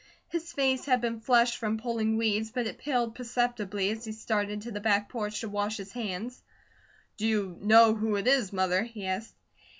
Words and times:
His 0.29 0.51
face 0.51 0.85
had 0.85 0.99
been 0.99 1.19
flushed 1.19 1.57
from 1.57 1.77
pulling 1.77 2.17
weeds, 2.17 2.49
but 2.49 2.65
it 2.65 2.79
paled 2.79 3.13
perceptibly 3.13 3.91
as 3.91 4.03
he 4.03 4.11
started 4.11 4.63
to 4.63 4.71
the 4.71 4.79
back 4.79 5.09
porch 5.09 5.41
to 5.41 5.47
wash 5.47 5.77
his 5.77 5.91
hands. 5.91 6.41
"Do 7.17 7.27
you 7.27 7.55
know 7.61 7.93
who 7.93 8.15
it 8.15 8.25
is, 8.25 8.51
Mother?" 8.51 8.81
he 8.81 9.05
asked. 9.05 9.35